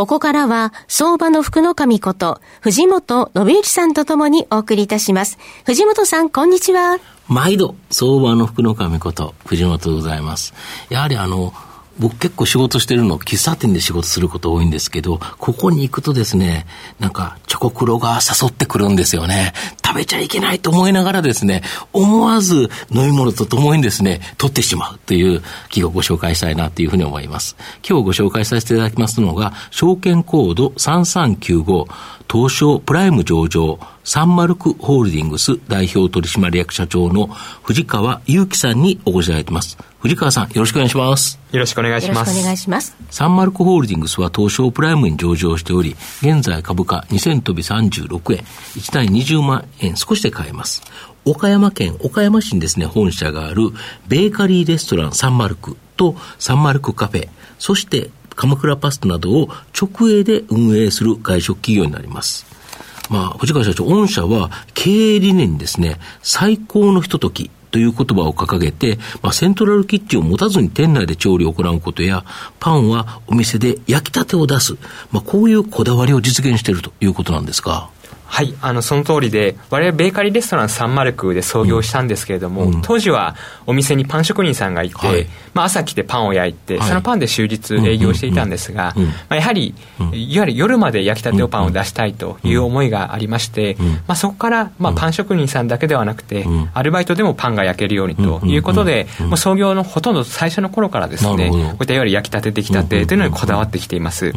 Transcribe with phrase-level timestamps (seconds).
[0.00, 5.36] ここからは、相場の福の神こと、藤本信之さんとともにお送りいたします。
[5.66, 6.96] 藤本さん、こんにちは。
[7.28, 10.54] 毎度、相場の福の神こと、藤本でございます。
[10.88, 11.52] やはりあの、
[11.98, 16.66] 僕結構仕事してるの、喫茶店で仕事すること多いんですけど、ここに行くとですね、
[16.98, 19.52] なんか、チョコクロが誘ってくるんですよね。
[19.90, 21.62] 食べちゃいけないと思いながらですね、
[21.92, 27.56] 思わず飲み物とともにですね、取ってしまうという企業をご紹介したいなというふうに思います。
[27.88, 31.86] 今日ご紹介させていただきますのが、証券コード3395、
[32.30, 39.76] 東証プライム上場、サンマルクホールディングス代表取締役社長の藤川祐樹さんにお越しいただいています。
[39.98, 41.38] 藤川さん、よろしくお願いします。
[41.52, 42.18] よろしくお願いします。
[42.18, 42.96] よろしくお願いします。
[43.10, 48.44] サンマルクホールディングスは東証プライムに上場しており、現在株価2000飛び36円、
[48.76, 50.82] 1単位20万円少しで買えます。
[51.24, 53.70] 岡山県岡山市にですね、本社がある
[54.08, 57.28] ベーカリーレストランサンマルクとサンマルクカフェ、
[57.58, 62.46] そして鎌倉パスタなどを直営で運営する外食企業になります。
[63.10, 72.24] まあ、藤川社長、御社は経営理念にですね、最高のひとときという言葉を掲げて、まあ、セントラルキッチンを持たずに店内で調理を行うことや、
[72.60, 74.76] パンはお店で焼きたてを出す、
[75.10, 77.90] まあ、こういうこだわりを実現しているということなんですか。
[78.30, 83.34] はい、あのその通りで、我々ベーカリーレストランサンマルクで創業したんですけれども、うん、当時は
[83.66, 89.74] お店にパン職人さんがいて、はい、まあ、朝来てパンを焼いて、はい、そのパンで終日営業していたんですが、まあ、やはり、
[90.12, 104.32] いわゆる夜まで焼きたてのパンを出したいという思いがありまして、まあ、そこから、まあ、パン職人さんだけではなくて、アルバイトでもパンが焼けるようにということで、もう創業のほとんど最初の頃からですね、こういったいわゆる焼きたて、出来たてというのにこだわってきています。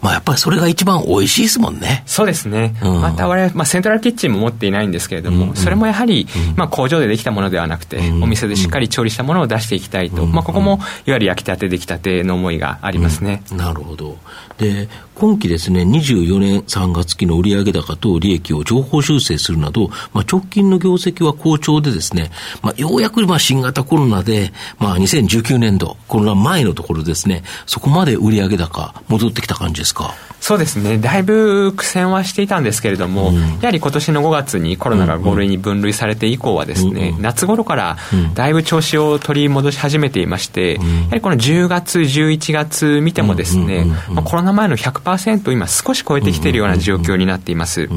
[0.00, 2.02] まあ、やっぱりそれが一番美味しいですもんね。
[2.06, 2.74] そうですね。
[2.82, 13.42] また我々、まあ、セントラルキッチンも持っていないんですけれども、それもやはり、まあ、工場でできたものではなくて、お店でしっかり調理したものを出していきたいと、まあ、ここもいわゆる焼きたて、出来たての思いがありますね。
[13.52, 14.18] なるほど。
[14.58, 14.88] で、
[15.22, 30.12] 今期ですね、24年3月期の売上高と利益を情報修正するなど、まあ、直近の業績は好調でですね、まあ、ようやくまあ新型コロナで、まあ、2019年度、コロナ前のところですね、そこまで売上高戻ってきた感じですか？
[30.40, 37.96] そうですね、だいぶ苦戦はしていたんですけれども、うん、やはり今年の5月にコロナが5類に分類されて以降はですね、うんうん、夏頃から
[38.34, 45.11] だいぶ調子を取り戻し始めていまして、うん、やはりこの10月、11月見てもですね、まあ、コロナ前の100%
[45.52, 47.88] 今少し超えてきているような状況になっています。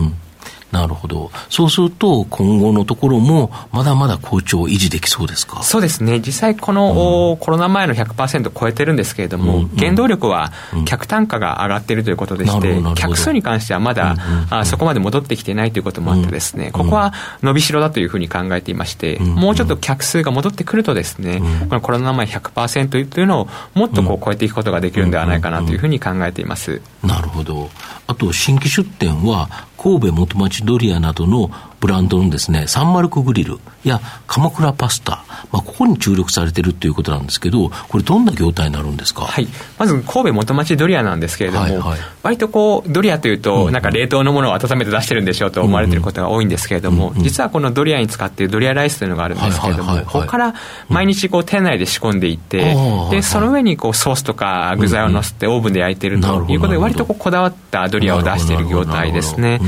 [0.76, 1.32] なるほど。
[1.50, 5.64] そうすると、今後のところも、まだまだ好調を維持できそうですか？
[5.64, 6.20] そうですね。
[6.20, 10.52] 実際、この、うん、コロナ前の100%超えてるんですけれども、うん、原動力は、
[10.86, 14.18] 客単価が上がっているということでして、うん、客数に関してはまだ、
[14.50, 26.82] あそこまで戻ってきてないということもあってですね、ここは伸びしろだというふうに考えていまして、もうちょっと客数が戻ってくるとですね、このコロナ前100%というのをもっとこう超えていくことができるんではないかなというふうに考えています。
[27.04, 27.70] なるほど。
[28.08, 31.50] あと、新規出店は、神戸元町ドリアなどの
[31.86, 39.26] ブランドのですね、サンマルクグリルや鎌倉パスタ、まあ、ここに注力されてるということなんですけど、これどんな業態になるんですか？
[39.26, 39.48] はい。
[39.78, 50.56] まず神戸元町ドリアなんですけれども、はいはい、割とこう、ドリアというと、なんか冷凍のものを温めて出してるんでしょうと思われてることが多いんですけれども、うんうん、実はこのドリアに使っているドリアライスというのがあるんですけれども、ここから
[50.90, 59.60] 毎日こう店内で仕込んでいって、うん、で、その上にこうソースとか具材を乗せてオーブンで焼いてるということで、割とこうこだわったドリアを出している業態ですね。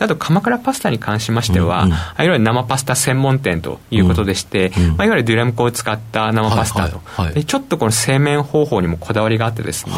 [0.00, 7.00] あと鎌倉パスタに関しましては、いわゆる生パスタ専門店ということでして、まあ、いわゆるデュラム粉を使った生パスタと、
[7.32, 9.92] でちょっとこの製麺方法にもこだわりがあってですね、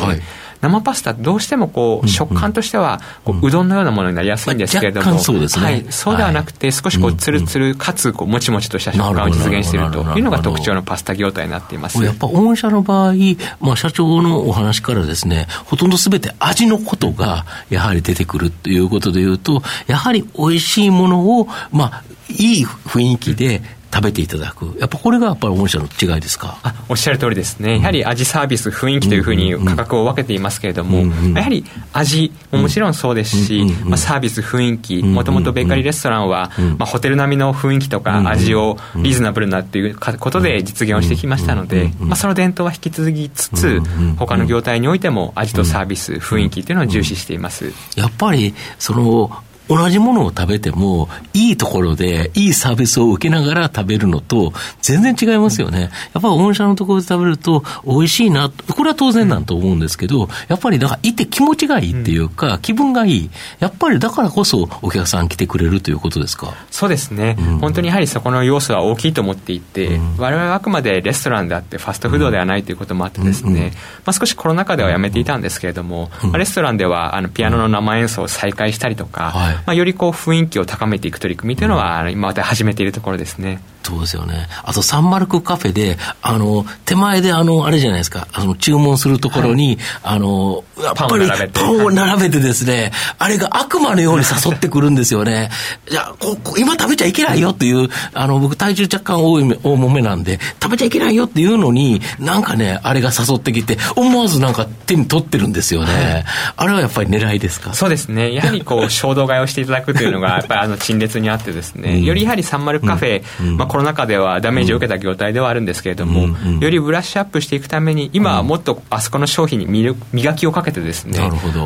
[0.61, 12.03] 生パスタどうしてもこう食感としてはこううどんのようなものになりやすいんですけれども、そうですね、はい、そうではなくて少しこうつるつるかつこうもちもちとした食感を実現しているというのが特徴のパスタ業態になっています。
[12.03, 13.15] やっぱ御社の場合、
[13.61, 26.59] まあ、社長のお話からですねほとんどすべて味のことがやはり出てくるということでいうとやはり美味しいものを、まあ、いい雰囲気で食べていただく、やっぱこれがやっぱり御社の違いですか？
[26.63, 31.05] あおっしゃる通りですね、やはり味、サービス、雰囲気というふうに価格を分けていますけれども、
[31.35, 43.81] やはり味ももちろんそうですし、まあ、サービス、雰囲気、もともとベーカリーレストランは、まあ、ホテル並みの雰囲気とか味をリーズナブルなっていうことで実現をしてきましたので、まあ、その伝統は引き続きつつ、
[44.19, 47.73] 他の業態においても味とサービス、雰囲気というのを重視しています。
[47.97, 49.31] やっぱりその
[49.69, 55.91] 同じものを食べても、いいところで、いいサービスを受けながら食べるのと、全然違いますよね。
[56.15, 63.31] やっぱり御社のところで食べると、美味しいな、これは当然なんと思うんですけど、やっぱりだから、いて気持ちがいいっていうか、気分がいい。
[63.59, 66.55] やっぱりだからこそ、お客さん来てくれるということですか？
[66.71, 67.37] そうですね。
[67.39, 73.73] うん、本当にやはりそこの要素は大きいと思っていて、うん、我々はあくまでレストランであって、ファストフードではないということもあってですね、
[74.05, 83.61] まあ、少しコロナ禍ではやめていたんですけれども、まあ、レストランではあのピアノの生演奏を再開したりとか、まあ、よりこう雰囲気を高めていく取り組みというのは、今まで始めているところですね。
[83.87, 84.49] そうですよね。
[84.65, 89.79] あと、サンマルクカフェで、あの、手前で、あの、あれじゃないですか、あの、注文するところに、はい、
[90.17, 95.51] あの、やっぱり、パンを並べてですね、あれが悪魔のように誘ってくるんですよね。
[95.91, 105.93] いや、ここ今食べちゃいけないよっていう、あの、僕体重若干多い、重めなんで、食べちゃいけないよっていうのに、なんかね、あれが誘ってきて、思わずなんか手に取ってるんですよね。
[105.93, 106.25] はい、
[106.57, 107.73] あれはやっぱり狙いですか？
[107.75, 108.35] そうですね。
[108.35, 116.29] やはりこう、 衝動買いをしていただくというのが、やっぱりあの、陳列にあってですね、うん、よりやはりサンマルクカフェ、うん、まあコロナ禍ではダメージを受けた業態ではあるんですけれども、
[116.61, 121.21] よりブラッシュアップしていくために、今はもっとあそこの商品に磨きをかけてですね、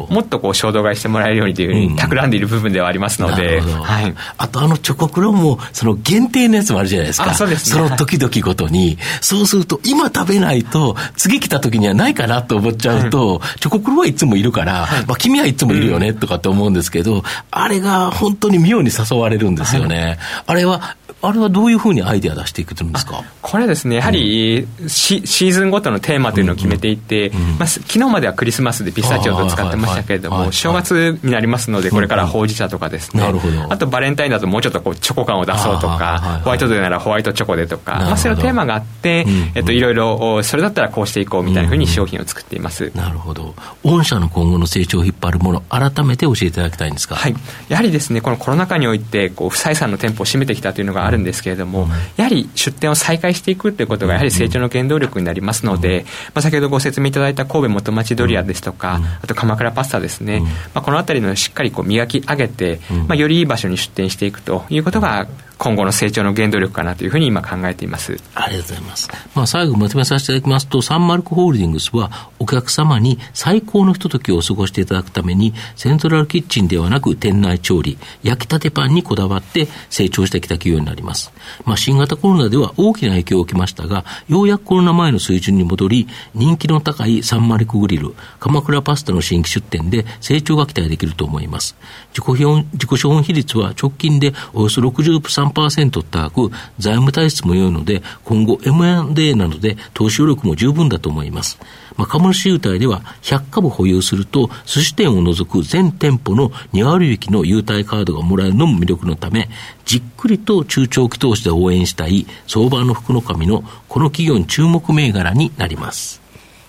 [0.08, 17.22] もっとこう衝動買いしてもらえるようにというふうに企んでいる部分ではありますので、はい、あとあのチョコクロも、その限定のやつもあるじゃないですか、そうです、ね、その時々ごとに、そうすると、今食べないと、次来た時にはないかなと思っちゃうと、うん、チョコクロはいつもいるから、はい、まあ、君はいつもいるよねとかって思うんですけど、
[17.52, 20.00] あれが本当に妙に誘われるんですよね。
[20.00, 23.22] はい、あれはあれはどういうふうにアイデア出していくんですか？
[23.42, 33.22] これはですね、やはりシ,、シーズンごとのテーマというのを決めていて、うんうん、まあ、昨日まではクリスマスでピスタチオと使ってましたけれども、正月になりますので、これからほうじ茶とかですね、
[33.68, 42.92] あとバレンタインだともうちょっとこうチョコ感を出そうとか、ホワイトデーならホワイトチョコでとか、まあ、そういうテーマがあって、えっと、いろいろ、それだったらこうしていこうみたいなふうに商品を作っています。
[42.94, 43.54] なるほど。
[43.82, 47.16] 御社の今後の成長を引っ張るもの、改めて教えていただきたいんですか？
[47.16, 47.34] はい。
[47.68, 56.04] やはりですね、このコロナ禍において、こう、不採算の店舗を占めてきたというのがあるんですけれども、やはり出店を再開していくということが、やはり成長の原動力になりますので、
[56.34, 60.40] まあ、先ほどご説明いただいた神戸元町ドリアですとか、あと鎌倉パスタですね、
[60.74, 65.26] まあ、このあたりのしっかりこう磨き上げて、まあ、よりいい場所に出店していくということが、
[65.60, 68.16] 今後の成長の原動力かなというふうに今考えています。
[68.34, 69.08] ありがとうございます。
[69.34, 81.30] まあ、最後まとめさせていただきますと、サンマルクホールディングスは、お客様に最高のひとときを過ごしていただくために、セントラルキッチンではなく店内調理、焼きたてパンにこだわって成長してきた企業になります。
[81.66, 91.76] まあ、新型コロナでは大きな影響を受けましたが、ようやくコロナ前の水準に戻り、人気の高いサンマルクグリル、鎌倉パスタの新規出店で成長が期待できると思います。
[92.16, 101.58] 自己自己資本比率は直近でおよそ63%高く、財務体質も良いので、今後 M&A などで投資力も十分だと思います。
[101.96, 109.48] まあ、株主優待では100株保有すると、寿司店を除く全店舗の2割引きの優待カードがもらえるのも魅力のため、
[109.84, 116.19] じっくりと中長期投資で応援したい相場の福の神のこの企業に注目銘柄になります。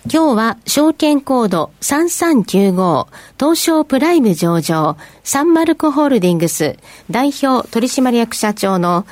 [0.09, 3.07] 今日は証券コード3395
[3.39, 6.77] 東証プライム上場サンマルクホールディングス
[7.11, 9.05] 代表取締役社長の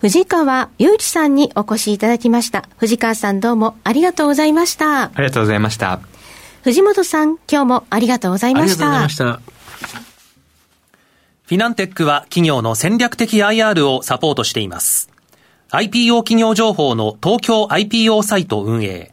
[0.00, 2.68] 藤川雄一さんにお越しいただきました。
[2.76, 5.04] 藤川さんどうもありがとうございました。
[5.04, 6.00] ありがとうございました。
[6.62, 8.84] 藤本さん、今日もありがとうございました。
[8.84, 9.58] ありがとうございました。
[11.46, 15.10] フィナンテックは企業の戦略的 IR をサポートしています。
[15.70, 19.12] IPO 企業情報の東京 IPO サイト運営、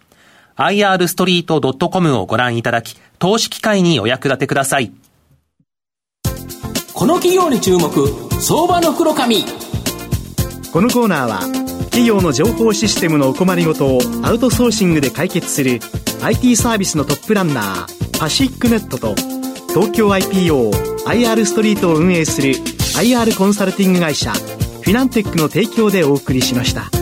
[0.57, 4.91] irstreet.com をご覧いただき、投資機会にお役立てください。
[6.93, 7.89] この企業に注目、
[8.39, 9.43] 相場の黒髪。
[10.71, 11.39] このコーナーは、
[11.85, 15.79] 企業の情報システムのお困りごとをアウトソーシングで解決する
[16.21, 19.15] IT サービスのトップランナーパシックネットと
[19.73, 22.53] 東京 IPOIR ストリートを運営する
[22.95, 27.00] IR コンサルティング会社フィナンテックの提供でお送りしました。